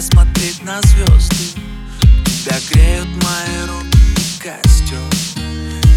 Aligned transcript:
смотреть 0.00 0.62
на 0.62 0.80
звезды. 0.82 1.60
Тебя 2.24 2.56
греют 2.70 3.08
мои 3.22 3.66
руки 3.66 3.98
и 4.16 4.42
костер 4.42 4.98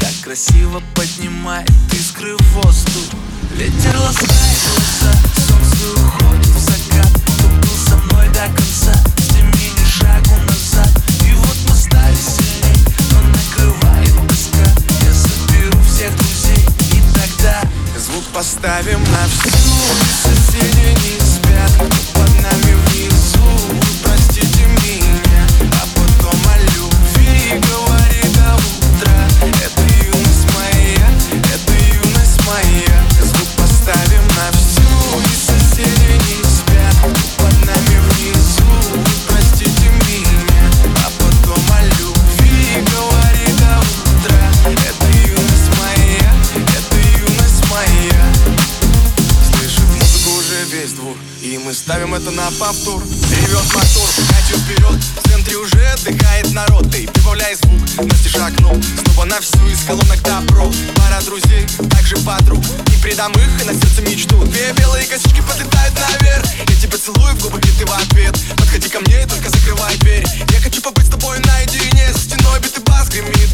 Так 0.00 0.12
красиво 0.22 0.82
поднимает 0.94 1.70
искры 1.92 2.36
в 2.36 2.42
воздух. 2.54 3.04
Ветер 3.52 3.96
ласкает 3.98 4.58
глаза, 4.66 5.16
солнце 5.46 5.92
уходит 6.00 6.46
в 6.46 6.58
закат. 6.58 7.12
Кто 7.22 7.48
был 7.48 7.76
со 7.86 7.96
мной 7.96 8.28
до 8.30 8.46
конца, 8.46 8.94
сними 9.28 9.70
ни 9.70 9.84
шагу 9.86 10.34
назад. 10.48 10.90
И 11.28 11.34
вот 11.34 11.56
мы 11.68 11.76
стали 11.76 12.16
сильней, 12.16 12.84
но 13.12 13.20
накрывает 13.20 14.12
тоска. 14.28 14.66
Я 15.02 15.14
соберу 15.14 15.78
всех 15.84 16.16
друзей 16.16 16.66
и 16.90 17.02
тогда 17.14 17.62
Звук 17.96 18.24
поставим 18.32 19.00
на 19.04 19.28
всю 19.28 19.48
И 19.48 20.12
соседи 20.22 20.90
не 21.00 21.20
спят 21.20 22.13
двор 50.94 51.16
И 51.42 51.58
мы 51.58 51.74
ставим 51.74 52.14
это 52.14 52.30
на 52.30 52.50
повтор. 52.52 53.02
Ревет 53.02 53.66
мотор, 53.74 54.08
хочу 54.28 54.58
вперед. 54.58 55.00
В 55.18 55.28
центре 55.28 55.56
уже 55.56 55.84
отдыхает 55.86 56.52
народ. 56.52 56.90
Ты 56.90 57.06
прибавляй 57.08 57.54
звук, 57.54 57.80
настежь 58.04 58.36
окно 58.36 58.74
Снова 59.04 59.24
на 59.24 59.40
всю 59.40 59.66
из 59.68 59.82
колонок 59.84 60.22
добро. 60.22 60.70
Пара 60.96 61.20
друзей, 61.22 61.66
также 61.90 62.16
подруг. 62.18 62.64
Не 62.88 62.96
предам 63.02 63.32
их 63.32 63.62
и 63.62 63.64
на 63.64 63.72
сердце 63.72 64.02
мечту. 64.02 64.42
Две 64.44 64.72
белые 64.72 65.06
косички 65.06 65.42
подлетают 65.42 65.94
наверх. 65.94 66.46
Я 66.68 66.76
тебя 66.76 66.98
целую 66.98 67.34
в 67.34 67.42
губы, 67.42 67.58
и 67.58 67.78
ты 67.78 67.86
в 67.86 67.92
ответ. 67.92 68.36
Подходи 68.56 68.88
ко 68.88 69.00
мне 69.00 69.22
и 69.22 69.26
только 69.26 69.50
закрывай 69.50 69.96
дверь. 69.98 70.26
Я 70.50 70.60
хочу 70.60 70.80
побыть 70.80 71.06
с 71.06 71.10
тобой 71.10 71.38
наедине. 71.40 72.12
За 72.12 72.18
стеной 72.18 72.60
битый 72.60 72.82
бас 72.84 73.08
гремит. 73.08 73.50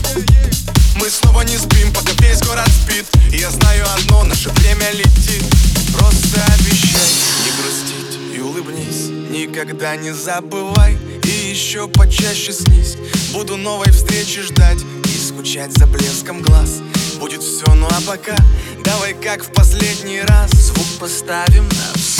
Мы 0.96 1.08
снова 1.08 1.42
не 1.42 1.56
спим, 1.56 1.92
пока 1.92 2.12
весь 2.20 2.40
город 2.40 2.68
спит. 2.82 3.06
И 3.32 3.38
я 3.38 3.50
знаю 3.50 3.86
одно, 3.96 4.24
наше 4.24 4.50
время 4.50 4.90
летит 4.92 5.44
Просто 5.92 6.42
обещай 6.54 7.10
не 7.44 7.50
грустить 7.60 8.36
и 8.36 8.40
улыбнись. 8.40 9.10
Никогда 9.30 9.96
не 9.96 10.12
забывай 10.12 10.96
и 11.24 11.50
еще 11.50 11.88
почаще 11.88 12.52
снись. 12.52 12.96
Буду 13.32 13.56
новой 13.56 13.90
встречи 13.90 14.42
ждать 14.42 14.78
и 15.04 15.18
скучать 15.18 15.72
за 15.76 15.86
блеском 15.86 16.42
глаз. 16.42 16.80
Будет 17.18 17.42
все, 17.42 17.74
ну 17.74 17.86
а 17.90 18.00
пока 18.06 18.36
давай 18.84 19.14
как 19.14 19.42
в 19.44 19.52
последний 19.52 20.20
раз. 20.20 20.50
Звук 20.52 20.86
поставим 20.98 21.64
на 21.64 21.98
всю 21.98 22.19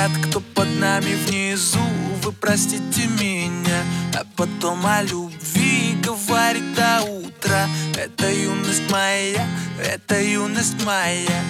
спят 0.00 0.10
Кто 0.26 0.40
под 0.40 0.68
нами 0.78 1.14
внизу. 1.26 1.78
Вы 2.22 2.32
простите 2.32 3.06
меня 3.06 3.82
А 4.14 4.24
потом 4.36 4.84
о 4.86 5.02
любви 5.02 5.96
Говорит 6.02 6.74
до 6.74 7.02
утра. 7.02 7.68
Это 7.96 8.30
юность 8.30 8.90
моя 8.90 9.46
Это 9.78 10.20
юность 10.20 10.82
моя 10.84 11.42